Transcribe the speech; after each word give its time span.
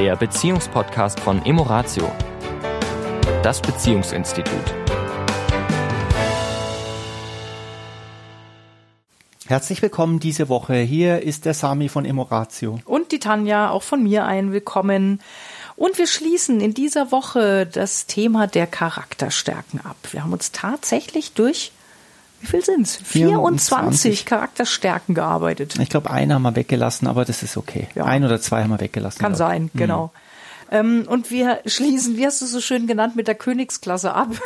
der 0.00 0.16
Beziehungspodcast 0.16 1.20
von 1.20 1.44
Emoratio, 1.44 2.10
das 3.42 3.60
Beziehungsinstitut. 3.60 4.74
Herzlich 9.46 9.82
willkommen 9.82 10.18
diese 10.18 10.48
Woche. 10.48 10.76
Hier 10.76 11.20
ist 11.22 11.44
der 11.44 11.52
Sami 11.52 11.90
von 11.90 12.06
Emoratio. 12.06 12.78
Und 12.86 13.12
die 13.12 13.18
Tanja, 13.18 13.68
auch 13.68 13.82
von 13.82 14.02
mir 14.02 14.24
ein 14.24 14.52
Willkommen. 14.52 15.20
Und 15.76 15.98
wir 15.98 16.06
schließen 16.06 16.62
in 16.62 16.72
dieser 16.72 17.12
Woche 17.12 17.66
das 17.66 18.06
Thema 18.06 18.46
der 18.46 18.66
Charakterstärken 18.66 19.82
ab. 19.84 19.98
Wir 20.12 20.22
haben 20.22 20.32
uns 20.32 20.50
tatsächlich 20.50 21.34
durch 21.34 21.72
wie 22.40 22.46
viel 22.46 22.64
sind's? 22.64 22.96
24, 22.96 23.68
24 23.68 24.26
Charakterstärken 24.26 25.14
gearbeitet. 25.14 25.78
Ich 25.78 25.88
glaube, 25.88 26.10
eine 26.10 26.34
haben 26.34 26.42
wir 26.42 26.56
weggelassen, 26.56 27.06
aber 27.06 27.24
das 27.24 27.42
ist 27.42 27.56
okay. 27.56 27.88
Ja. 27.94 28.04
Ein 28.04 28.24
oder 28.24 28.40
zwei 28.40 28.62
haben 28.62 28.70
wir 28.70 28.80
weggelassen. 28.80 29.18
Kann 29.20 29.34
sein, 29.34 29.70
mhm. 29.72 30.10
Ähm, 30.70 31.04
und 31.08 31.30
wir 31.30 31.60
schließen, 31.66 32.16
wie 32.16 32.24
hast 32.24 32.40
du 32.40 32.46
so 32.46 32.60
schön 32.60 32.86
genannt, 32.86 33.16
mit 33.16 33.26
der 33.26 33.34
Königsklasse 33.34 34.14
ab. 34.14 34.28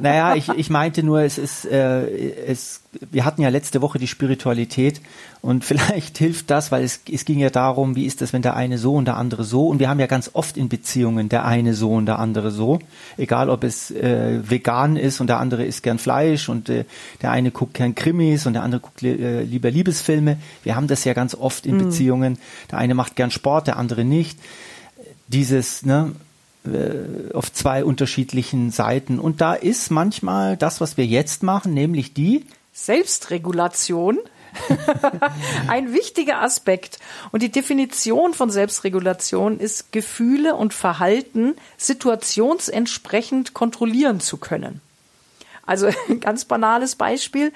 Naja, 0.00 0.34
ich, 0.34 0.48
ich 0.48 0.68
meinte 0.68 1.02
nur, 1.02 1.22
es 1.22 1.38
ist, 1.38 1.64
äh, 1.64 2.06
es, 2.46 2.82
wir 3.10 3.24
hatten 3.24 3.40
ja 3.40 3.48
letzte 3.48 3.80
Woche 3.80 3.98
die 3.98 4.08
Spiritualität 4.08 5.00
und 5.40 5.64
vielleicht 5.64 6.18
hilft 6.18 6.50
das, 6.50 6.72
weil 6.72 6.82
es, 6.84 7.00
es 7.10 7.24
ging 7.24 7.38
ja 7.38 7.48
darum, 7.48 7.96
wie 7.96 8.04
ist 8.04 8.20
das, 8.20 8.32
wenn 8.32 8.42
der 8.42 8.54
eine 8.56 8.76
so 8.76 8.94
und 8.94 9.06
der 9.06 9.16
andere 9.16 9.44
so 9.44 9.68
und 9.68 9.78
wir 9.78 9.88
haben 9.88 10.00
ja 10.00 10.06
ganz 10.06 10.30
oft 10.34 10.56
in 10.56 10.68
Beziehungen 10.68 11.28
der 11.28 11.44
eine 11.46 11.74
so 11.74 11.92
und 11.92 12.06
der 12.06 12.18
andere 12.18 12.50
so, 12.50 12.80
egal 13.16 13.48
ob 13.48 13.64
es 13.64 13.90
äh, 13.90 14.40
vegan 14.42 14.96
ist 14.96 15.20
und 15.20 15.28
der 15.28 15.38
andere 15.38 15.64
isst 15.64 15.82
gern 15.82 15.98
Fleisch 15.98 16.48
und 16.48 16.68
äh, 16.68 16.84
der 17.22 17.30
eine 17.30 17.50
guckt 17.50 17.74
gern 17.74 17.94
Krimis 17.94 18.44
und 18.44 18.54
der 18.54 18.62
andere 18.62 18.80
guckt 18.80 19.02
äh, 19.02 19.42
lieber 19.42 19.70
Liebesfilme. 19.70 20.36
Wir 20.64 20.76
haben 20.76 20.88
das 20.88 21.04
ja 21.04 21.14
ganz 21.14 21.34
oft 21.34 21.64
in 21.64 21.76
mhm. 21.76 21.84
Beziehungen. 21.84 22.38
Der 22.70 22.78
eine 22.78 22.94
macht 22.94 23.16
gern 23.16 23.30
Sport, 23.30 23.68
der 23.68 23.76
andere 23.78 24.04
nicht 24.04 24.38
dieses, 25.32 25.84
ne, 25.84 26.12
äh, 26.64 27.32
auf 27.34 27.52
zwei 27.52 27.84
unterschiedlichen 27.84 28.70
Seiten. 28.70 29.18
Und 29.18 29.40
da 29.40 29.54
ist 29.54 29.90
manchmal 29.90 30.56
das, 30.56 30.80
was 30.80 30.96
wir 30.96 31.06
jetzt 31.06 31.42
machen, 31.42 31.74
nämlich 31.74 32.14
die 32.14 32.46
Selbstregulation. 32.72 34.18
ein 35.66 35.94
wichtiger 35.94 36.42
Aspekt. 36.42 36.98
Und 37.30 37.42
die 37.42 37.50
Definition 37.50 38.34
von 38.34 38.50
Selbstregulation 38.50 39.58
ist, 39.58 39.92
Gefühle 39.92 40.54
und 40.56 40.74
Verhalten 40.74 41.54
situationsentsprechend 41.78 43.54
kontrollieren 43.54 44.20
zu 44.20 44.36
können. 44.36 44.82
Also 45.64 45.88
ein 46.08 46.20
ganz 46.20 46.44
banales 46.44 46.96
Beispiel 46.96 47.52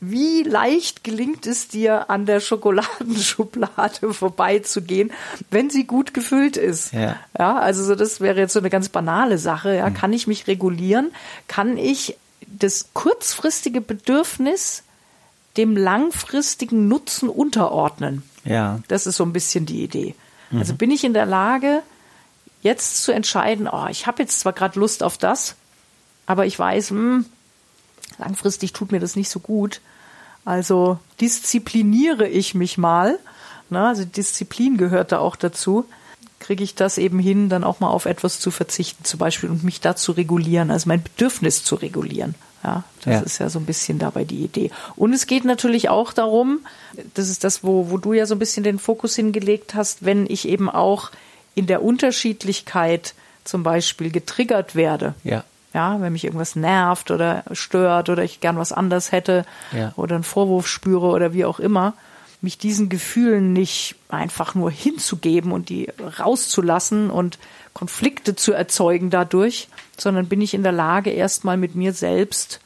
wie 0.00 0.42
leicht 0.42 1.04
gelingt 1.04 1.46
es 1.46 1.68
dir, 1.68 2.08
an 2.08 2.24
der 2.24 2.40
Schokoladenschublade 2.40 4.12
vorbeizugehen, 4.14 5.12
wenn 5.50 5.68
sie 5.68 5.86
gut 5.86 6.14
gefüllt 6.14 6.56
ist? 6.56 6.92
Ja, 6.92 7.16
ja 7.38 7.58
also 7.58 7.84
so, 7.84 7.94
das 7.94 8.20
wäre 8.20 8.38
jetzt 8.38 8.54
so 8.54 8.60
eine 8.60 8.70
ganz 8.70 8.88
banale 8.88 9.36
Sache. 9.36 9.76
Ja, 9.76 9.90
mhm. 9.90 9.94
kann 9.94 10.12
ich 10.14 10.26
mich 10.26 10.46
regulieren? 10.46 11.12
Kann 11.48 11.76
ich 11.76 12.16
das 12.46 12.88
kurzfristige 12.94 13.82
Bedürfnis 13.82 14.84
dem 15.58 15.76
langfristigen 15.76 16.88
Nutzen 16.88 17.28
unterordnen? 17.28 18.22
Ja. 18.44 18.80
Das 18.88 19.06
ist 19.06 19.16
so 19.16 19.24
ein 19.24 19.34
bisschen 19.34 19.66
die 19.66 19.82
Idee. 19.82 20.14
Mhm. 20.50 20.60
Also 20.60 20.74
bin 20.74 20.90
ich 20.90 21.04
in 21.04 21.12
der 21.12 21.26
Lage, 21.26 21.82
jetzt 22.62 23.02
zu 23.02 23.12
entscheiden, 23.12 23.68
oh, 23.70 23.86
ich 23.90 24.06
habe 24.06 24.22
jetzt 24.22 24.40
zwar 24.40 24.54
gerade 24.54 24.78
Lust 24.78 25.02
auf 25.02 25.18
das, 25.18 25.56
aber 26.24 26.46
ich 26.46 26.58
weiß, 26.58 26.90
hm, 26.90 27.26
langfristig 28.18 28.72
tut 28.72 28.92
mir 28.92 29.00
das 29.00 29.14
nicht 29.14 29.28
so 29.28 29.40
gut. 29.40 29.82
Also 30.44 30.98
diszipliniere 31.20 32.28
ich 32.28 32.54
mich 32.54 32.78
mal. 32.78 33.18
Na, 33.68 33.88
also 33.88 34.04
Disziplin 34.04 34.76
gehört 34.76 35.12
da 35.12 35.18
auch 35.18 35.36
dazu. 35.36 35.84
Kriege 36.38 36.64
ich 36.64 36.74
das 36.74 36.98
eben 36.98 37.18
hin, 37.18 37.48
dann 37.48 37.64
auch 37.64 37.80
mal 37.80 37.90
auf 37.90 38.06
etwas 38.06 38.40
zu 38.40 38.50
verzichten, 38.50 39.04
zum 39.04 39.18
Beispiel, 39.18 39.50
und 39.50 39.62
mich 39.62 39.80
da 39.80 39.94
zu 39.94 40.12
regulieren, 40.12 40.70
also 40.70 40.88
mein 40.88 41.02
Bedürfnis 41.02 41.62
zu 41.62 41.76
regulieren. 41.76 42.34
Ja, 42.64 42.84
das 43.04 43.14
ja. 43.14 43.20
ist 43.20 43.38
ja 43.38 43.48
so 43.48 43.58
ein 43.58 43.64
bisschen 43.64 43.98
dabei 43.98 44.24
die 44.24 44.44
Idee. 44.44 44.70
Und 44.96 45.14
es 45.14 45.26
geht 45.26 45.44
natürlich 45.44 45.88
auch 45.88 46.12
darum, 46.12 46.60
das 47.14 47.28
ist 47.30 47.44
das, 47.44 47.64
wo, 47.64 47.90
wo 47.90 47.96
du 47.96 48.12
ja 48.12 48.26
so 48.26 48.34
ein 48.34 48.38
bisschen 48.38 48.64
den 48.64 48.78
Fokus 48.78 49.16
hingelegt 49.16 49.74
hast, 49.74 50.04
wenn 50.04 50.26
ich 50.26 50.46
eben 50.46 50.68
auch 50.68 51.10
in 51.54 51.66
der 51.66 51.82
Unterschiedlichkeit 51.82 53.14
zum 53.44 53.62
Beispiel 53.62 54.10
getriggert 54.10 54.74
werde. 54.74 55.14
Ja. 55.24 55.44
Ja, 55.72 56.00
wenn 56.00 56.12
mich 56.12 56.24
irgendwas 56.24 56.56
nervt 56.56 57.10
oder 57.10 57.44
stört 57.52 58.08
oder 58.08 58.24
ich 58.24 58.40
gern 58.40 58.56
was 58.56 58.72
anders 58.72 59.12
hätte 59.12 59.44
ja. 59.72 59.92
oder 59.96 60.16
einen 60.16 60.24
Vorwurf 60.24 60.66
spüre 60.66 61.06
oder 61.06 61.32
wie 61.32 61.44
auch 61.44 61.60
immer, 61.60 61.94
mich 62.40 62.58
diesen 62.58 62.88
Gefühlen 62.88 63.52
nicht 63.52 63.96
einfach 64.08 64.54
nur 64.54 64.70
hinzugeben 64.70 65.52
und 65.52 65.68
die 65.68 65.88
rauszulassen 66.18 67.10
und 67.10 67.38
Konflikte 67.72 68.34
zu 68.34 68.52
erzeugen 68.52 69.10
dadurch, 69.10 69.68
sondern 69.96 70.26
bin 70.26 70.40
ich 70.40 70.54
in 70.54 70.62
der 70.62 70.72
Lage, 70.72 71.10
erstmal 71.10 71.56
mit 71.56 71.74
mir 71.74 71.92
selbst 71.92 72.60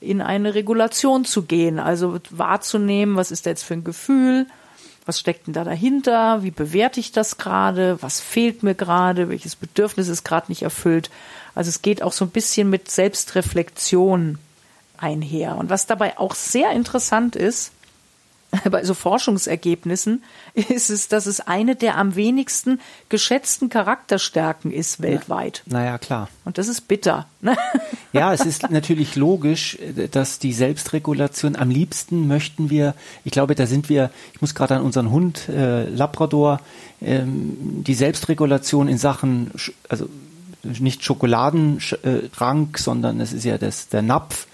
in 0.00 0.20
eine 0.20 0.54
Regulation 0.54 1.24
zu 1.24 1.42
gehen, 1.42 1.78
also 1.78 2.18
wahrzunehmen, 2.30 3.16
was 3.16 3.30
ist 3.30 3.46
da 3.46 3.50
jetzt 3.50 3.64
für 3.64 3.74
ein 3.74 3.84
Gefühl, 3.84 4.46
was 5.06 5.20
steckt 5.20 5.46
denn 5.46 5.54
da 5.54 5.64
dahinter, 5.64 6.42
wie 6.42 6.50
bewerte 6.50 7.00
ich 7.00 7.12
das 7.12 7.38
gerade, 7.38 7.96
was 8.02 8.20
fehlt 8.20 8.62
mir 8.62 8.74
gerade, 8.74 9.28
welches 9.28 9.56
Bedürfnis 9.56 10.08
ist 10.08 10.24
gerade 10.24 10.46
nicht 10.48 10.62
erfüllt. 10.62 11.10
Also 11.54 11.68
es 11.68 11.80
geht 11.80 12.02
auch 12.02 12.12
so 12.12 12.24
ein 12.24 12.30
bisschen 12.30 12.68
mit 12.68 12.90
Selbstreflexion 12.90 14.38
einher. 14.98 15.56
Und 15.56 15.70
was 15.70 15.86
dabei 15.86 16.18
auch 16.18 16.34
sehr 16.34 16.72
interessant 16.72 17.36
ist, 17.36 17.72
bei 18.70 18.84
so 18.84 18.94
Forschungsergebnissen 18.94 20.22
ist 20.54 20.90
es, 20.90 21.08
dass 21.08 21.26
es 21.26 21.40
eine 21.40 21.76
der 21.76 21.96
am 21.96 22.16
wenigsten 22.16 22.80
geschätzten 23.08 23.68
Charakterstärken 23.68 24.72
ist 24.72 25.02
weltweit. 25.02 25.62
Ja, 25.66 25.78
naja, 25.78 25.98
klar. 25.98 26.28
Und 26.44 26.58
das 26.58 26.68
ist 26.68 26.82
bitter. 26.82 27.26
Ne? 27.40 27.56
Ja, 28.16 28.32
es 28.32 28.40
ist 28.40 28.70
natürlich 28.70 29.14
logisch, 29.14 29.78
dass 30.10 30.38
die 30.38 30.52
Selbstregulation 30.52 31.54
am 31.54 31.70
liebsten 31.70 32.26
möchten 32.26 32.70
wir, 32.70 32.94
ich 33.24 33.32
glaube, 33.32 33.54
da 33.54 33.66
sind 33.66 33.88
wir, 33.88 34.10
ich 34.32 34.40
muss 34.40 34.54
gerade 34.54 34.76
an 34.76 34.82
unseren 34.82 35.10
Hund 35.10 35.48
äh, 35.48 35.84
Labrador, 35.84 36.60
ähm, 37.02 37.82
die 37.86 37.94
Selbstregulation 37.94 38.88
in 38.88 38.96
Sachen, 38.96 39.50
also 39.88 40.08
nicht 40.62 41.04
Schokoladentrank, 41.04 42.78
sondern 42.78 43.20
es 43.20 43.32
ist 43.32 43.44
ja 43.44 43.58
das, 43.58 43.88
der 43.88 44.02
Napf. 44.02 44.46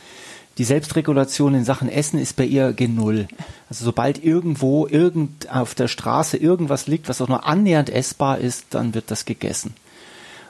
Die 0.58 0.64
Selbstregulation 0.64 1.54
in 1.54 1.64
Sachen 1.64 1.88
Essen 1.88 2.18
ist 2.18 2.36
bei 2.36 2.44
ihr 2.44 2.72
gen 2.72 2.94
Null. 2.94 3.26
Also 3.70 3.84
sobald 3.84 4.22
irgendwo 4.22 4.86
irgend 4.86 5.50
auf 5.50 5.74
der 5.74 5.88
Straße 5.88 6.36
irgendwas 6.36 6.88
liegt, 6.88 7.08
was 7.08 7.22
auch 7.22 7.28
nur 7.28 7.46
annähernd 7.46 7.88
essbar 7.88 8.38
ist, 8.38 8.66
dann 8.70 8.92
wird 8.92 9.10
das 9.10 9.24
gegessen. 9.24 9.74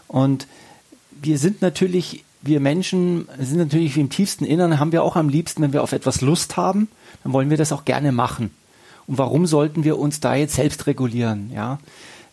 Und 0.08 0.48
wir 1.10 1.38
sind 1.38 1.62
natürlich, 1.62 2.24
wir 2.42 2.60
Menschen 2.60 3.28
sind 3.38 3.58
natürlich 3.58 3.96
im 3.96 4.10
tiefsten 4.10 4.44
Innern, 4.44 4.78
haben 4.78 4.92
wir 4.92 5.02
auch 5.02 5.16
am 5.16 5.28
liebsten, 5.28 5.62
wenn 5.62 5.72
wir 5.72 5.82
auf 5.82 5.92
etwas 5.92 6.20
Lust 6.20 6.56
haben, 6.56 6.88
dann 7.22 7.32
wollen 7.32 7.50
wir 7.50 7.56
das 7.56 7.72
auch 7.72 7.84
gerne 7.84 8.12
machen. 8.12 8.50
Und 9.06 9.18
warum 9.18 9.46
sollten 9.46 9.84
wir 9.84 9.98
uns 9.98 10.20
da 10.20 10.34
jetzt 10.34 10.54
selbst 10.54 10.86
regulieren? 10.86 11.50
Ja. 11.54 11.78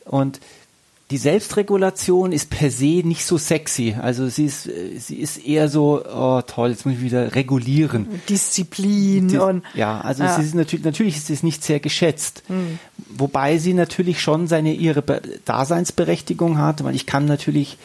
Und 0.05 0.39
die 1.11 1.17
Selbstregulation 1.17 2.31
ist 2.31 2.51
per 2.51 2.69
se 2.69 3.01
nicht 3.03 3.25
so 3.25 3.39
sexy. 3.39 3.95
Also 3.99 4.27
sie 4.27 4.45
ist, 4.45 4.69
sie 4.97 5.15
ist 5.15 5.43
eher 5.43 5.67
so, 5.67 6.03
oh 6.05 6.41
toll, 6.45 6.69
jetzt 6.69 6.85
muss 6.85 6.95
ich 6.95 7.01
wieder 7.01 7.33
regulieren. 7.33 8.07
Disziplin 8.29 9.27
Dis 9.27 9.39
und 9.39 9.63
ja, 9.73 10.01
also 10.01 10.23
ja. 10.23 10.35
ist 10.35 10.53
natürlich, 10.53 10.85
natürlich 10.85 11.17
ist 11.17 11.31
es 11.31 11.41
nicht 11.41 11.63
sehr 11.63 11.79
geschätzt. 11.79 12.43
Mhm. 12.47 12.77
Wobei 13.09 13.57
sie 13.57 13.73
natürlich 13.73 14.21
schon 14.21 14.47
seine 14.47 14.73
ihre 14.73 15.03
Daseinsberechtigung 15.45 16.59
hat, 16.59 16.83
weil 16.83 16.93
ich 16.93 17.07
kann 17.07 17.25
natürlich 17.25 17.79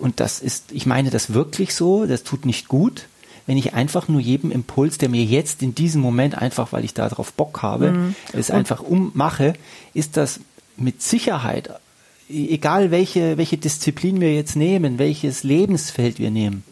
und 0.00 0.20
das 0.20 0.40
ist, 0.40 0.72
ich 0.72 0.86
meine 0.86 1.10
das 1.10 1.32
wirklich 1.32 1.74
so, 1.74 2.06
das 2.06 2.22
tut 2.22 2.46
nicht 2.46 2.68
gut, 2.68 3.06
wenn 3.46 3.56
ich 3.56 3.74
einfach 3.74 4.08
nur 4.08 4.20
jedem 4.20 4.50
Impuls, 4.50 4.98
der 4.98 5.08
mir 5.08 5.24
jetzt 5.24 5.62
in 5.62 5.74
diesem 5.74 6.00
Moment 6.00 6.36
einfach, 6.36 6.72
weil 6.72 6.84
ich 6.84 6.94
darauf 6.94 7.32
Bock 7.32 7.62
habe, 7.62 7.92
mhm. 7.92 8.14
es 8.32 8.50
einfach 8.50 8.82
ummache, 8.82 9.54
ist 9.94 10.16
das 10.16 10.40
mit 10.76 11.00
Sicherheit 11.00 11.70
egal 12.28 12.90
welche, 12.90 13.38
welche 13.38 13.56
Disziplin 13.56 14.20
wir 14.20 14.34
jetzt 14.34 14.56
nehmen, 14.56 14.98
welches 14.98 15.42
Lebensfeld 15.42 16.18
wir 16.18 16.30
nehmen, 16.30 16.64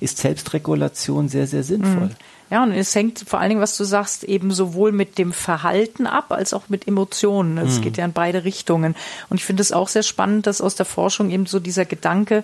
ist 0.00 0.18
Selbstregulation 0.18 1.28
sehr, 1.28 1.46
sehr 1.46 1.62
sinnvoll. 1.62 2.08
Mhm. 2.08 2.16
Ja, 2.50 2.64
und 2.64 2.72
es 2.72 2.94
hängt 2.96 3.20
vor 3.28 3.38
allen 3.38 3.50
Dingen, 3.50 3.60
was 3.60 3.76
du 3.76 3.84
sagst, 3.84 4.24
eben 4.24 4.50
sowohl 4.50 4.90
mit 4.90 5.18
dem 5.18 5.32
Verhalten 5.32 6.06
ab 6.06 6.32
als 6.32 6.52
auch 6.52 6.68
mit 6.68 6.88
Emotionen. 6.88 7.58
Es 7.58 7.78
mhm. 7.78 7.82
geht 7.82 7.96
ja 7.96 8.04
in 8.04 8.12
beide 8.12 8.42
Richtungen. 8.44 8.96
Und 9.28 9.36
ich 9.36 9.44
finde 9.44 9.60
es 9.60 9.70
auch 9.70 9.86
sehr 9.86 10.02
spannend, 10.02 10.48
dass 10.48 10.60
aus 10.60 10.74
der 10.74 10.86
Forschung 10.86 11.30
eben 11.30 11.46
so 11.46 11.60
dieser 11.60 11.84
Gedanke, 11.84 12.42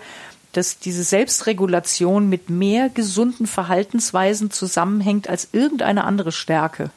dass 0.52 0.78
diese 0.78 1.02
Selbstregulation 1.02 2.28
mit 2.28 2.50
mehr 2.50 2.88
gesunden 2.88 3.48
Verhaltensweisen 3.48 4.52
zusammenhängt 4.52 5.28
als 5.28 5.48
irgendeine 5.52 6.04
andere 6.04 6.30
Stärke. 6.30 6.90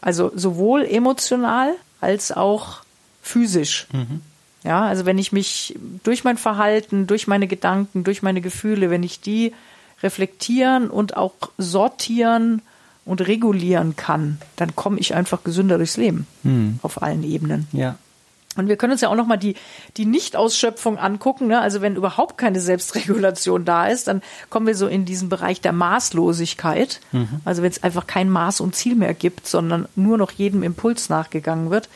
Also 0.00 0.30
sowohl 0.34 0.84
emotional 0.84 1.74
als 2.00 2.30
auch 2.30 2.82
physisch. 3.22 3.88
Mhm. 3.92 4.20
Ja, 4.62 4.86
also 4.86 5.04
wenn 5.04 5.18
ich 5.18 5.32
mich 5.32 5.76
durch 6.04 6.22
mein 6.22 6.38
Verhalten, 6.38 7.06
durch 7.06 7.26
meine 7.26 7.48
Gedanken, 7.48 8.04
durch 8.04 8.22
meine 8.22 8.40
Gefühle, 8.40 8.88
wenn 8.88 9.02
ich 9.02 9.20
die 9.20 9.52
reflektieren 10.02 10.90
und 10.90 11.16
auch 11.16 11.34
sortieren 11.58 12.62
und 13.04 13.26
regulieren 13.26 13.96
kann, 13.96 14.38
dann 14.56 14.74
komme 14.74 14.98
ich 14.98 15.14
einfach 15.14 15.44
gesünder 15.44 15.78
durchs 15.78 15.96
Leben 15.96 16.26
hm. 16.42 16.80
auf 16.82 17.02
allen 17.02 17.22
Ebenen. 17.22 17.68
Ja. 17.72 17.96
Und 18.56 18.68
wir 18.68 18.76
können 18.76 18.92
uns 18.92 19.02
ja 19.02 19.08
auch 19.08 19.16
nochmal 19.16 19.38
die, 19.38 19.54
die 19.96 20.06
Nicht-Ausschöpfung 20.06 20.98
angucken. 20.98 21.46
Ne? 21.46 21.60
Also 21.60 21.82
wenn 21.82 21.94
überhaupt 21.94 22.38
keine 22.38 22.60
Selbstregulation 22.60 23.64
da 23.64 23.86
ist, 23.86 24.08
dann 24.08 24.22
kommen 24.50 24.66
wir 24.66 24.74
so 24.74 24.86
in 24.86 25.04
diesen 25.04 25.28
Bereich 25.28 25.60
der 25.60 25.72
Maßlosigkeit. 25.72 27.00
Mhm. 27.12 27.40
Also 27.44 27.62
wenn 27.62 27.70
es 27.70 27.82
einfach 27.82 28.06
kein 28.06 28.30
Maß 28.30 28.60
und 28.60 28.74
Ziel 28.74 28.96
mehr 28.96 29.14
gibt, 29.14 29.46
sondern 29.46 29.86
nur 29.94 30.16
noch 30.18 30.32
jedem 30.32 30.62
Impuls 30.62 31.08
nachgegangen 31.08 31.70
wird. 31.70 31.88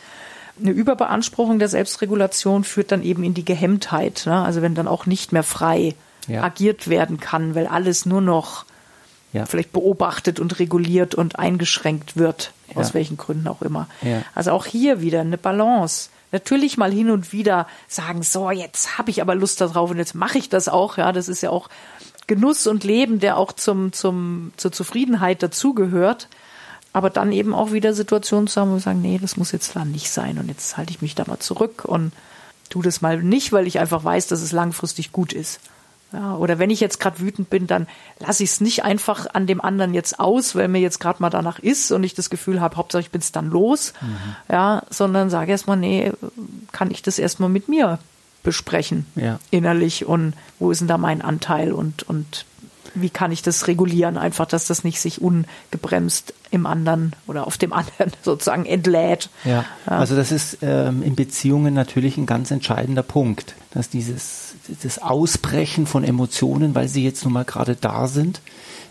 Eine 0.59 0.71
Überbeanspruchung 0.71 1.57
der 1.57 1.69
Selbstregulation 1.69 2.63
führt 2.63 2.91
dann 2.91 3.01
eben 3.01 3.23
in 3.23 3.33
die 3.33 3.45
Gehemmtheit. 3.45 4.23
Ne? 4.27 4.41
Also 4.41 4.61
wenn 4.61 4.75
dann 4.75 4.87
auch 4.87 5.07
nicht 5.07 5.31
mehr 5.31 5.43
frei 5.43 5.95
ja. 6.31 6.43
agiert 6.43 6.89
werden 6.89 7.19
kann, 7.19 7.55
weil 7.55 7.67
alles 7.67 8.05
nur 8.05 8.21
noch 8.21 8.65
ja. 9.33 9.45
vielleicht 9.45 9.71
beobachtet 9.71 10.39
und 10.39 10.59
reguliert 10.59 11.15
und 11.15 11.39
eingeschränkt 11.39 12.17
wird, 12.17 12.53
aus 12.75 12.89
ja. 12.89 12.93
welchen 12.95 13.17
Gründen 13.17 13.47
auch 13.47 13.61
immer. 13.61 13.87
Also 14.35 14.51
auch 14.51 14.65
hier 14.65 15.01
wieder 15.01 15.21
eine 15.21 15.37
Balance 15.37 16.09
natürlich 16.31 16.77
mal 16.77 16.91
hin 16.91 17.11
und 17.11 17.33
wieder 17.33 17.67
sagen, 17.87 18.23
so, 18.23 18.49
jetzt 18.51 18.97
habe 18.97 19.11
ich 19.11 19.21
aber 19.21 19.35
Lust 19.35 19.61
darauf 19.61 19.91
und 19.91 19.97
jetzt 19.97 20.15
mache 20.15 20.37
ich 20.37 20.49
das 20.49 20.69
auch. 20.69 20.97
Ja, 20.97 21.11
das 21.11 21.27
ist 21.27 21.41
ja 21.41 21.49
auch 21.49 21.69
Genuss 22.27 22.67
und 22.67 22.83
Leben, 22.83 23.19
der 23.19 23.37
auch 23.37 23.51
zum, 23.51 23.91
zum, 23.91 24.53
zur 24.57 24.71
Zufriedenheit 24.71 25.43
dazugehört. 25.43 26.27
Aber 26.93 27.09
dann 27.09 27.31
eben 27.31 27.53
auch 27.53 27.71
wieder 27.71 27.93
Situationen 27.93 28.47
zu 28.47 28.59
haben, 28.59 28.71
wo 28.71 28.75
wir 28.75 28.81
sagen, 28.81 29.01
nee, 29.01 29.17
das 29.17 29.37
muss 29.37 29.53
jetzt 29.53 29.75
dann 29.75 29.91
nicht 29.91 30.09
sein 30.11 30.37
und 30.37 30.49
jetzt 30.49 30.75
halte 30.75 30.91
ich 30.91 31.01
mich 31.01 31.15
da 31.15 31.23
mal 31.25 31.39
zurück 31.39 31.85
und 31.85 32.11
tu 32.69 32.81
das 32.81 33.01
mal 33.01 33.23
nicht, 33.23 33.53
weil 33.53 33.65
ich 33.65 33.79
einfach 33.79 34.03
weiß, 34.03 34.27
dass 34.27 34.41
es 34.41 34.51
langfristig 34.51 35.13
gut 35.13 35.31
ist. 35.31 35.61
Ja, 36.13 36.35
oder 36.35 36.59
wenn 36.59 36.69
ich 36.69 36.81
jetzt 36.81 36.99
gerade 36.99 37.19
wütend 37.19 37.49
bin, 37.49 37.67
dann 37.67 37.87
lasse 38.19 38.43
ich 38.43 38.49
es 38.49 38.61
nicht 38.61 38.83
einfach 38.83 39.27
an 39.33 39.47
dem 39.47 39.61
anderen 39.61 39.93
jetzt 39.93 40.19
aus, 40.19 40.55
weil 40.55 40.67
mir 40.67 40.81
jetzt 40.81 40.99
gerade 40.99 41.21
mal 41.21 41.29
danach 41.29 41.59
ist 41.59 41.91
und 41.91 42.03
ich 42.03 42.13
das 42.13 42.29
Gefühl 42.29 42.59
habe, 42.59 42.75
Hauptsache 42.75 43.01
ich 43.01 43.11
bin 43.11 43.21
es 43.21 43.31
dann 43.31 43.49
los, 43.49 43.93
mhm. 44.01 44.17
ja, 44.51 44.83
sondern 44.89 45.29
sage 45.29 45.51
erstmal, 45.51 45.77
nee, 45.77 46.11
kann 46.73 46.91
ich 46.91 47.01
das 47.01 47.17
erstmal 47.17 47.49
mit 47.49 47.69
mir 47.69 47.99
besprechen, 48.43 49.05
ja. 49.15 49.39
innerlich 49.51 50.05
und 50.05 50.33
wo 50.59 50.71
ist 50.71 50.79
denn 50.79 50.87
da 50.87 50.97
mein 50.97 51.21
Anteil 51.21 51.71
und, 51.71 52.03
und 52.03 52.45
wie 52.93 53.09
kann 53.09 53.31
ich 53.31 53.41
das 53.41 53.67
regulieren, 53.67 54.17
einfach, 54.17 54.47
dass 54.47 54.65
das 54.65 54.83
nicht 54.83 54.99
sich 54.99 55.21
ungebremst 55.21 56.33
im 56.51 56.65
anderen 56.65 57.13
oder 57.27 57.47
auf 57.47 57.57
dem 57.57 57.73
anderen 57.73 58.11
sozusagen 58.21 58.65
entlädt. 58.65 59.29
Ja, 59.45 59.65
also 59.85 60.15
das 60.15 60.31
ist 60.31 60.59
ähm, 60.61 61.01
in 61.01 61.15
Beziehungen 61.15 61.73
natürlich 61.73 62.17
ein 62.17 62.25
ganz 62.25 62.51
entscheidender 62.51 63.03
Punkt, 63.03 63.55
dass 63.71 63.89
dieses 63.89 64.55
das 64.83 64.99
Ausbrechen 64.99 65.87
von 65.87 66.03
Emotionen, 66.03 66.75
weil 66.75 66.87
sie 66.87 67.03
jetzt 67.03 67.23
nun 67.23 67.33
mal 67.33 67.45
gerade 67.45 67.75
da 67.75 68.07
sind, 68.07 68.41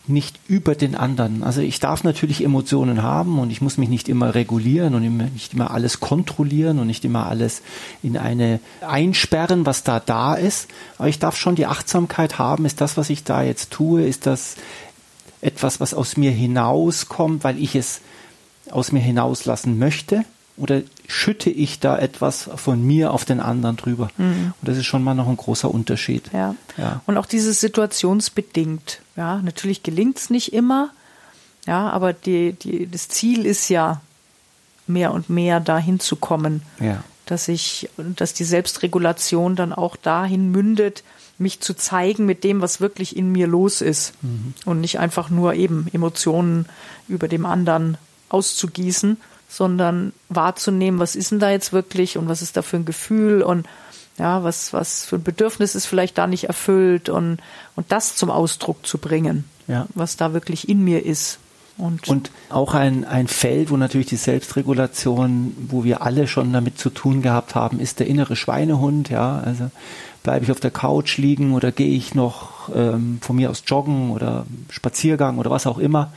nicht 0.07 0.41
über 0.49 0.75
den 0.75 0.95
anderen. 0.95 1.43
Also 1.43 1.61
ich 1.61 1.79
darf 1.79 2.05
natürlich 2.05 2.43
Emotionen 2.43 3.03
haben 3.03 3.39
und 3.39 3.51
ich 3.51 3.61
muss 3.61 3.79
mich 3.79 3.89
nicht 3.89 4.09
immer 4.09 4.35
regulieren 4.35 4.95
und 4.95 5.33
nicht 5.33 5.55
immer 5.55 5.71
alles 5.71 6.01
kontrollieren 6.01 6.79
und 6.79 6.87
nicht 6.87 7.05
immer 7.05 7.27
alles 7.27 7.63
in 8.03 8.17
eine 8.17 8.61
einsperren, 8.81 9.67
was 9.67 9.85
da 9.85 10.01
da 10.01 10.35
ist. 10.35 10.69
Aber 10.99 11.09
ich 11.09 11.19
darf 11.19 11.37
schon 11.37 11.55
die 11.55 11.67
Achtsamkeit 11.67 12.39
haben. 12.39 12.65
Ist 12.65 12.81
das, 12.81 12.97
was 12.97 13.11
ich 13.11 13.25
da 13.25 13.43
jetzt 13.43 13.71
tue, 13.71 14.05
ist 14.05 14.27
das 14.27 14.57
etwas, 15.41 15.81
was 15.81 15.95
aus 15.95 16.17
mir 16.17 16.31
hinauskommt, 16.31 17.45
weil 17.45 17.59
ich 17.59 17.75
es 17.75 18.01
aus 18.71 18.93
mir 18.93 19.01
hinauslassen 19.01 19.79
möchte? 19.79 20.25
Oder 20.57 20.83
schütte 21.07 21.49
ich 21.49 21.81
da 21.81 21.99
etwas 21.99 22.51
von 22.57 22.83
mir 22.83 23.13
auf 23.13 23.25
den 23.25 23.41
anderen 23.41 23.77
drüber? 23.77 24.11
Mhm. 24.19 24.53
Und 24.61 24.69
das 24.69 24.77
ist 24.77 24.87
schon 24.87 25.03
mal 25.03 25.15
noch 25.15 25.29
ein 25.29 25.37
großer 25.37 25.73
Unterschied. 25.73 26.31
Ja. 26.35 26.55
ja. 26.77 27.01
Und 27.07 27.17
auch 27.17 27.27
dieses 27.27 27.61
situationsbedingt. 27.61 29.01
Ja, 29.17 29.41
natürlich 29.43 29.83
gelingt 29.83 30.19
es 30.19 30.29
nicht 30.29 30.53
immer. 30.53 30.91
Ja, 31.67 31.89
aber 31.91 32.13
die, 32.13 32.53
die, 32.53 32.91
das 32.91 33.09
Ziel 33.09 33.47
ist 33.47 33.71
ja, 33.71 34.03
mehr 34.87 35.13
und 35.13 35.31
mehr 35.31 35.61
dahin 35.61 36.01
zu 36.01 36.17
kommen. 36.17 36.63
Ja. 36.79 37.03
Dass 37.25 37.49
ich, 37.49 37.89
dass 37.97 38.35
die 38.35 38.45
Selbstregulation 38.45 39.57
dann 39.57 39.73
auch 39.73 39.97
dahin 39.97 40.51
mündet, 40.51 41.05
mich 41.41 41.61
zu 41.61 41.75
zeigen 41.75 42.27
mit 42.27 42.45
dem, 42.45 42.61
was 42.61 42.81
wirklich 42.81 43.17
in 43.17 43.33
mir 43.33 43.47
los 43.47 43.81
ist. 43.81 44.13
Mhm. 44.23 44.55
Und 44.65 44.81
nicht 44.81 44.99
einfach 44.99 45.31
nur 45.31 45.55
eben 45.55 45.87
Emotionen 45.93 46.67
über 47.09 47.29
dem 47.29 47.47
anderen 47.47 47.97
auszugießen, 48.29 49.17
sondern 49.49 50.13
wahrzunehmen, 50.29 51.01
was 51.01 51.17
ist 51.17 51.33
denn 51.33 51.41
da 51.41 51.51
jetzt 51.51 51.73
wirklich 51.73 52.17
und 52.17 52.29
was 52.29 52.43
ist 52.43 52.57
da 52.57 52.63
für 52.63 52.77
ein 52.77 52.85
Gefühl 52.85 53.43
und 53.43 53.67
ja, 54.19 54.45
was, 54.45 54.73
was 54.73 55.07
für 55.07 55.17
ein 55.17 55.23
Bedürfnis 55.23 55.75
ist 55.75 55.87
vielleicht 55.87 56.19
da 56.19 56.27
nicht 56.27 56.45
erfüllt 56.45 57.09
und, 57.09 57.39
und 57.75 57.91
das 57.91 58.17
zum 58.17 58.31
Ausdruck 58.31 58.87
zu 58.87 58.99
bringen, 58.99 59.45
ja. 59.67 59.87
was 59.95 60.17
da 60.17 60.35
wirklich 60.35 60.69
in 60.69 60.85
mir 60.85 61.05
ist. 61.05 61.39
Und, 61.81 62.09
und 62.09 62.31
auch 62.51 62.75
ein, 62.75 63.05
ein 63.05 63.27
Feld, 63.27 63.71
wo 63.71 63.77
natürlich 63.77 64.09
die 64.09 64.17
Selbstregulation, 64.17 65.55
wo 65.69 65.85
wir 65.85 66.03
alle 66.03 66.27
schon 66.27 66.53
damit 66.53 66.79
zu 66.79 66.91
tun 66.91 67.23
gehabt 67.23 67.55
haben, 67.55 67.81
ist 67.81 68.01
der 68.01 68.07
innere 68.07 68.37
Schweinehund. 68.37 69.09
Ja, 69.09 69.41
also 69.45 69.71
bleibe 70.23 70.45
ich 70.45 70.51
auf 70.51 70.61
der 70.61 70.71
Couch 70.71 71.17
liegen 71.17 71.55
oder 71.55 71.73
gehe 71.73 71.97
ich 71.97 72.15
noch 72.15 72.69
ähm, 72.75 73.19
von 73.21 73.37
mir 73.37 73.51
aus 73.51 73.63
joggen 73.67 74.11
oder 74.11 74.45
Spaziergang 74.69 75.39
oder 75.39 75.51
was 75.51 75.67
auch 75.67 75.79
immer 75.79 76.13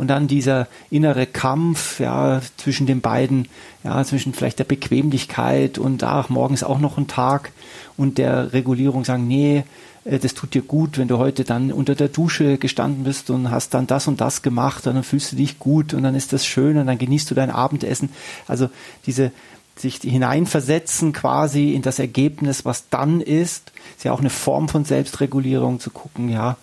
und 0.00 0.08
dann 0.08 0.28
dieser 0.28 0.66
innere 0.88 1.26
Kampf 1.26 2.00
ja 2.00 2.40
zwischen 2.56 2.86
den 2.86 3.02
beiden, 3.02 3.48
ja 3.84 4.02
zwischen 4.02 4.32
vielleicht 4.32 4.58
der 4.58 4.64
Bequemlichkeit 4.64 5.76
und 5.76 6.02
ach 6.04 6.30
morgen 6.30 6.54
ist 6.54 6.64
auch 6.64 6.78
noch 6.78 6.96
ein 6.96 7.06
Tag 7.06 7.52
und 7.98 8.16
der 8.16 8.54
Regulierung 8.54 9.04
sagen 9.04 9.28
nee 9.28 9.64
äh, 10.06 10.18
das 10.18 10.32
tut 10.32 10.54
dir 10.54 10.62
gut, 10.62 10.96
wenn 10.96 11.08
du 11.08 11.18
heute 11.18 11.44
dann 11.44 11.70
unter 11.70 11.94
der 11.94 12.08
Dusche 12.08 12.56
gestanden 12.56 13.04
bist 13.04 13.28
und 13.28 13.50
hast 13.50 13.74
dann 13.74 13.86
das 13.86 14.08
und 14.08 14.22
das 14.22 14.40
gemacht 14.40 14.86
und 14.86 14.94
dann 14.94 15.04
fühlst 15.04 15.32
du 15.32 15.36
dich 15.36 15.58
gut 15.58 15.92
und 15.92 16.02
dann 16.02 16.14
ist 16.14 16.32
das 16.32 16.46
schön 16.46 16.78
und 16.78 16.86
dann 16.86 16.96
genießt 16.96 17.30
du 17.30 17.34
dein 17.34 17.50
Abendessen. 17.50 18.08
Also 18.48 18.70
diese 19.04 19.32
sich 19.76 19.96
hineinversetzen 19.96 21.12
quasi 21.12 21.72
in 21.74 21.82
das 21.82 21.98
Ergebnis, 21.98 22.64
was 22.64 22.88
dann 22.90 23.20
ist, 23.20 23.72
ist 23.96 24.04
ja 24.04 24.12
auch 24.12 24.20
eine 24.20 24.30
Form 24.30 24.68
von 24.68 24.84
Selbstregulierung 24.84 25.80
zu 25.80 25.90
gucken, 25.90 26.28
ja, 26.28 26.56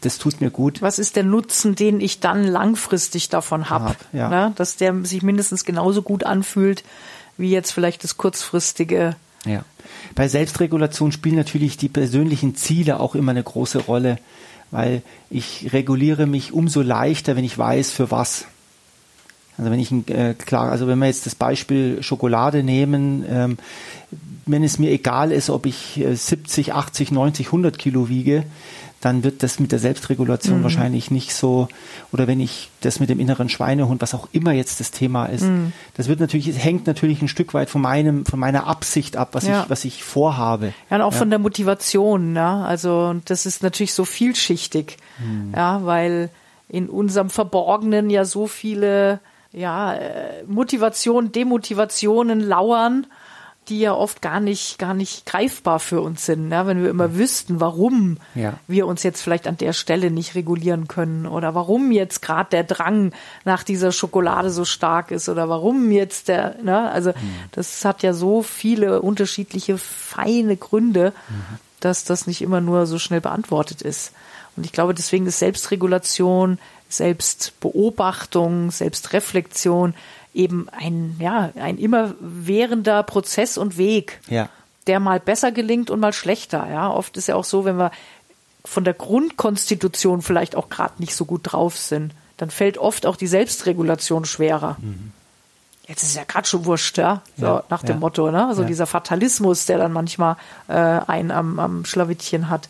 das 0.00 0.18
tut 0.18 0.40
mir 0.40 0.50
gut. 0.50 0.80
Was 0.80 0.98
ist 0.98 1.16
der 1.16 1.24
Nutzen, 1.24 1.74
den 1.74 2.00
ich 2.00 2.20
dann 2.20 2.44
langfristig 2.44 3.28
davon 3.28 3.68
habe? 3.68 3.86
Hab, 3.86 3.96
ja. 4.12 4.28
Ne? 4.28 4.52
Dass 4.56 4.76
der 4.76 5.04
sich 5.04 5.22
mindestens 5.22 5.64
genauso 5.64 6.02
gut 6.02 6.24
anfühlt, 6.24 6.84
wie 7.36 7.50
jetzt 7.50 7.72
vielleicht 7.72 8.04
das 8.04 8.16
kurzfristige. 8.16 9.16
Ja. 9.44 9.64
Bei 10.14 10.28
Selbstregulation 10.28 11.10
spielen 11.10 11.34
natürlich 11.34 11.76
die 11.76 11.88
persönlichen 11.88 12.54
Ziele 12.54 13.00
auch 13.00 13.16
immer 13.16 13.32
eine 13.32 13.42
große 13.42 13.78
Rolle, 13.78 14.18
weil 14.70 15.02
ich 15.30 15.72
reguliere 15.72 16.26
mich 16.26 16.52
umso 16.52 16.80
leichter, 16.80 17.34
wenn 17.34 17.44
ich 17.44 17.58
weiß, 17.58 17.90
für 17.90 18.10
was. 18.12 18.46
Also 19.62 19.70
wenn 19.70 19.78
ich 19.78 19.92
äh, 20.10 20.34
klar, 20.34 20.70
also 20.72 20.88
wenn 20.88 20.98
wir 20.98 21.06
jetzt 21.06 21.24
das 21.26 21.36
Beispiel 21.36 22.02
Schokolade 22.02 22.64
nehmen, 22.64 23.24
ähm, 23.28 23.58
wenn 24.44 24.64
es 24.64 24.80
mir 24.80 24.90
egal 24.90 25.30
ist, 25.30 25.50
ob 25.50 25.66
ich 25.66 26.00
äh, 26.00 26.16
70, 26.16 26.74
80, 26.74 27.12
90, 27.12 27.46
100 27.46 27.78
Kilo 27.78 28.08
wiege, 28.08 28.44
dann 29.00 29.22
wird 29.22 29.44
das 29.44 29.60
mit 29.60 29.70
der 29.70 29.78
Selbstregulation 29.78 30.60
mhm. 30.60 30.62
wahrscheinlich 30.64 31.12
nicht 31.12 31.32
so, 31.32 31.68
oder 32.12 32.26
wenn 32.26 32.40
ich 32.40 32.70
das 32.80 32.98
mit 32.98 33.08
dem 33.08 33.20
inneren 33.20 33.48
Schweinehund, 33.48 34.02
was 34.02 34.14
auch 34.14 34.28
immer 34.32 34.52
jetzt 34.52 34.80
das 34.80 34.90
Thema 34.90 35.26
ist, 35.26 35.42
mhm. 35.42 35.72
das 35.94 36.08
wird 36.08 36.18
natürlich, 36.18 36.48
es 36.48 36.58
hängt 36.58 36.86
natürlich 36.86 37.22
ein 37.22 37.28
Stück 37.28 37.54
weit 37.54 37.70
von 37.70 37.82
meinem, 37.82 38.26
von 38.26 38.40
meiner 38.40 38.66
Absicht 38.66 39.16
ab, 39.16 39.30
was 39.32 39.46
ja. 39.46 39.62
ich, 39.62 39.70
was 39.70 39.84
ich 39.84 40.02
vorhabe. 40.02 40.72
Ja, 40.90 40.96
und 40.96 41.02
auch 41.02 41.12
ja. 41.12 41.18
von 41.18 41.30
der 41.30 41.38
Motivation, 41.38 42.32
ne? 42.32 42.64
Also, 42.64 43.14
das 43.24 43.46
ist 43.46 43.62
natürlich 43.62 43.94
so 43.94 44.04
vielschichtig, 44.04 44.98
mhm. 45.18 45.52
ja, 45.54 45.84
weil 45.84 46.30
in 46.72 46.88
unserem 46.88 47.28
Verborgenen 47.28 48.08
ja 48.08 48.24
so 48.24 48.46
viele, 48.46 49.20
ja, 49.52 49.94
äh, 49.94 50.44
Motivationen, 50.46 51.32
Demotivationen 51.32 52.40
lauern 52.40 53.06
die 53.68 53.78
ja 53.78 53.94
oft 53.94 54.22
gar 54.22 54.40
nicht, 54.40 54.78
gar 54.78 54.92
nicht 54.92 55.24
greifbar 55.24 55.78
für 55.78 56.00
uns 56.00 56.26
sind. 56.26 56.50
Ja? 56.50 56.66
Wenn 56.66 56.82
wir 56.82 56.90
immer 56.90 57.14
wüssten, 57.14 57.60
warum 57.60 58.18
ja. 58.34 58.54
wir 58.66 58.86
uns 58.86 59.04
jetzt 59.04 59.22
vielleicht 59.22 59.46
an 59.46 59.56
der 59.56 59.72
Stelle 59.72 60.10
nicht 60.10 60.34
regulieren 60.34 60.88
können 60.88 61.26
oder 61.26 61.54
warum 61.54 61.92
jetzt 61.92 62.22
gerade 62.22 62.50
der 62.50 62.64
Drang 62.64 63.12
nach 63.44 63.62
dieser 63.62 63.92
Schokolade 63.92 64.50
so 64.50 64.64
stark 64.64 65.12
ist 65.12 65.28
oder 65.28 65.48
warum 65.48 65.92
jetzt 65.92 66.28
der, 66.28 66.56
ne? 66.62 66.90
also 66.90 67.10
mhm. 67.10 67.34
das 67.52 67.84
hat 67.84 68.02
ja 68.02 68.14
so 68.14 68.42
viele 68.42 69.00
unterschiedliche 69.00 69.78
feine 69.78 70.56
Gründe, 70.56 71.12
mhm. 71.28 71.58
dass 71.78 72.04
das 72.04 72.26
nicht 72.26 72.42
immer 72.42 72.60
nur 72.60 72.86
so 72.86 72.98
schnell 72.98 73.20
beantwortet 73.20 73.80
ist. 73.80 74.12
Und 74.56 74.66
ich 74.66 74.72
glaube, 74.72 74.92
deswegen 74.92 75.26
ist 75.26 75.38
Selbstregulation, 75.38 76.58
Selbstbeobachtung, 76.92 78.70
Selbstreflexion 78.70 79.94
eben 80.34 80.68
ein, 80.70 81.16
ja, 81.18 81.50
ein 81.56 81.78
immerwährender 81.78 83.02
Prozess 83.02 83.58
und 83.58 83.76
Weg, 83.76 84.20
ja. 84.28 84.48
der 84.86 85.00
mal 85.00 85.20
besser 85.20 85.52
gelingt 85.52 85.90
und 85.90 86.00
mal 86.00 86.12
schlechter. 86.12 86.68
Ja, 86.70 86.90
oft 86.90 87.16
ist 87.16 87.28
ja 87.28 87.34
auch 87.34 87.44
so, 87.44 87.64
wenn 87.64 87.76
wir 87.76 87.90
von 88.64 88.84
der 88.84 88.94
Grundkonstitution 88.94 90.22
vielleicht 90.22 90.54
auch 90.54 90.68
gerade 90.68 90.94
nicht 90.98 91.14
so 91.14 91.24
gut 91.24 91.40
drauf 91.44 91.76
sind, 91.76 92.12
dann 92.36 92.50
fällt 92.50 92.78
oft 92.78 93.06
auch 93.06 93.16
die 93.16 93.26
Selbstregulation 93.26 94.24
schwerer. 94.24 94.76
Mhm. 94.80 95.12
Jetzt 95.86 96.02
ist 96.04 96.10
es 96.10 96.14
ja 96.14 96.24
gerade 96.24 96.46
schon 96.46 96.64
wurscht, 96.64 96.96
ja, 96.96 97.22
so 97.36 97.46
ja, 97.46 97.64
nach 97.68 97.82
dem 97.82 97.96
ja. 97.96 97.96
Motto, 97.96 98.30
ne? 98.30 98.46
Also 98.46 98.62
ja. 98.62 98.68
dieser 98.68 98.86
Fatalismus, 98.86 99.66
der 99.66 99.78
dann 99.78 99.92
manchmal 99.92 100.36
äh, 100.68 100.74
einen 100.74 101.32
am, 101.32 101.58
am 101.58 101.84
Schlawittchen 101.84 102.48
hat. 102.48 102.68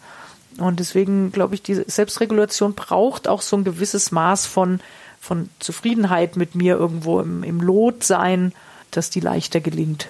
Und 0.58 0.80
deswegen 0.80 1.32
glaube 1.32 1.54
ich, 1.54 1.62
die 1.62 1.82
Selbstregulation 1.86 2.74
braucht 2.74 3.28
auch 3.28 3.42
so 3.42 3.56
ein 3.56 3.64
gewisses 3.64 4.12
Maß 4.12 4.46
von 4.46 4.80
von 5.22 5.48
Zufriedenheit 5.60 6.36
mit 6.36 6.56
mir 6.56 6.76
irgendwo 6.76 7.20
im, 7.20 7.44
im 7.44 7.60
Lot 7.60 8.02
sein, 8.02 8.52
dass 8.90 9.08
die 9.08 9.20
leichter 9.20 9.60
gelingt. 9.60 10.08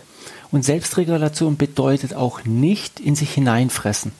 Und 0.51 0.65
Selbstregulation 0.65 1.59
bedeutet 1.59 2.15
auch 2.15 2.47
nicht 2.47 2.99
in 2.99 3.15
sich 3.15 3.35
hineinfressen. 3.35 4.13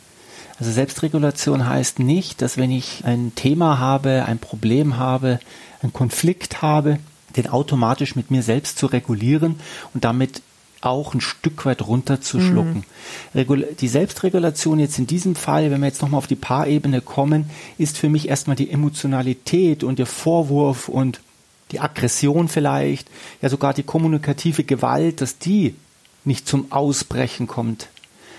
Also 0.59 0.71
Selbstregulation 0.71 1.67
heißt 1.67 1.99
nicht, 1.99 2.43
dass 2.43 2.59
wenn 2.59 2.71
ich 2.71 3.07
ein 3.07 3.35
Thema 3.35 3.79
habe, 3.79 4.27
ein 4.27 4.39
Problem 4.39 4.99
habe, 4.99 5.41
einen 5.81 5.95
Konflikt 5.95 6.61
habe, 6.61 6.99
den 7.37 7.49
automatisch 7.49 8.15
mit 8.15 8.31
mir 8.31 8.43
selbst 8.43 8.77
zu 8.77 8.85
regulieren 8.85 9.59
und 9.95 10.05
damit 10.05 10.43
auch 10.83 11.15
ein 11.15 11.21
Stück 11.21 11.65
weit 11.65 11.87
runterzuschlucken. 11.87 12.85
Mhm. 13.35 13.65
Die 13.81 13.89
Selbstregulation 13.89 14.79
jetzt 14.79 14.99
in 14.99 15.07
diesem 15.07 15.35
Fall, 15.35 15.71
wenn 15.71 15.81
wir 15.81 15.87
jetzt 15.87 16.03
nochmal 16.03 16.19
auf 16.19 16.27
die 16.27 16.37
Paarebene 16.37 17.01
kommen, 17.01 17.49
ist 17.79 17.99
für 17.99 18.09
mich 18.09 18.29
erstmal 18.29 18.57
die 18.57 18.71
Emotionalität 18.71 19.85
und 19.85 19.99
der 19.99 20.07
Vorwurf 20.07 20.89
und 20.89 21.21
die 21.71 21.81
Aggression 21.81 22.49
vielleicht, 22.49 23.09
ja 23.41 23.49
sogar 23.49 23.73
die 23.73 23.83
kommunikative 23.83 24.65
Gewalt, 24.65 25.21
dass 25.21 25.39
die 25.39 25.75
nicht 26.25 26.47
zum 26.47 26.71
Ausbrechen 26.71 27.47
kommt, 27.47 27.89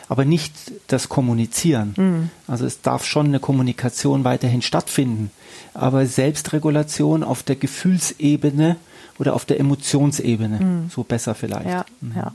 aber 0.10 0.26
nicht 0.26 0.54
das 0.88 1.10
Kommunizieren. 1.10 1.94
Mhm. 1.98 2.30
Also 2.48 2.66
es 2.66 2.82
darf 2.82 3.06
schon 3.06 3.28
eine 3.28 3.40
Kommunikation 3.40 4.24
weiterhin 4.24 4.62
stattfinden, 4.62 5.32
aber 5.74 6.06
Selbstregulation 6.06 7.24
auf 7.24 7.44
der 7.44 7.56
Gefühlsebene 7.56 8.78
oder 9.20 9.34
auf 9.34 9.46
der 9.46 9.60
Emotionsebene, 9.60 10.60
mhm. 10.60 10.90
so 10.90 11.04
besser 11.04 11.36
vielleicht. 11.36 11.70
Ja, 11.70 11.86
mhm. 12.02 12.14
ja. 12.16 12.34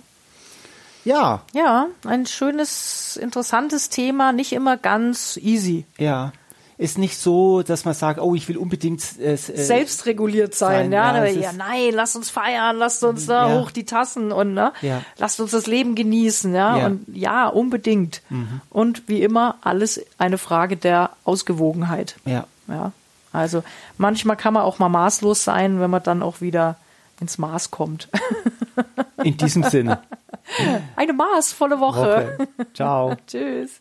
Ja. 1.05 1.43
Ja, 1.55 1.87
ein 2.05 2.27
schönes, 2.27 3.17
interessantes 3.17 3.89
Thema, 3.89 4.33
nicht 4.33 4.53
immer 4.53 4.77
ganz 4.77 5.39
easy. 5.39 5.85
Ja 5.97 6.33
ist 6.79 6.97
nicht 6.97 7.19
so, 7.19 7.63
dass 7.63 7.85
man 7.85 7.93
sagt, 7.93 8.21
oh, 8.21 8.37
ich 8.37 8.49
will 8.49 8.57
unbedingt 8.57 9.03
äh, 9.19 9.37
selbstreguliert 9.37 10.55
sein, 10.55 10.91
sein. 10.91 10.93
ja, 10.93 11.25
ja, 11.25 11.33
ja 11.33 11.53
nein, 11.53 11.93
lasst 11.93 12.15
uns 12.15 12.31
feiern, 12.31 12.77
lasst 12.77 13.03
uns 13.03 13.27
da 13.27 13.49
ja. 13.49 13.61
hoch 13.61 13.73
die 13.73 13.85
Tassen 13.85 14.31
und 14.31 14.55
ne, 14.55 14.73
ja. 14.81 15.03
lasst 15.19 15.41
uns 15.41 15.51
das 15.51 15.67
Leben 15.67 15.97
genießen, 15.97 16.55
ja, 16.55 16.79
ja. 16.79 16.87
und 16.87 17.05
ja, 17.13 17.49
unbedingt. 17.49 18.23
Mhm. 18.31 18.61
Und 18.71 19.09
wie 19.09 19.23
immer 19.23 19.57
alles 19.61 20.01
eine 20.19 20.39
Frage 20.39 20.77
der 20.77 21.11
Ausgewogenheit. 21.25 22.15
Ja. 22.25 22.47
Ja. 22.69 22.93
Also 23.33 23.65
manchmal 23.99 24.37
kann 24.37 24.55
man 24.55 24.63
auch 24.63 24.79
mal 24.79 24.89
maßlos 24.89 25.43
sein, 25.43 25.81
wenn 25.81 25.91
man 25.91 26.03
dann 26.03 26.23
auch 26.23 26.41
wieder 26.41 26.77
ins 27.21 27.39
Maß 27.39 27.73
kommt. 27.73 28.09
In 29.25 29.37
diesem 29.37 29.65
Sinne. 29.65 30.01
Eine 30.95 31.13
maßvolle 31.13 31.81
Woche. 31.81 32.39
Woche. 32.39 32.49
Ciao. 32.75 33.17
Tschüss. 33.27 33.81